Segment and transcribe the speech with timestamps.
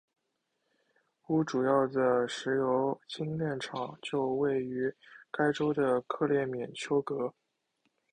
[1.27, 4.91] 乌主要的石油精炼厂就位于
[5.29, 7.31] 该州的克列缅丘格。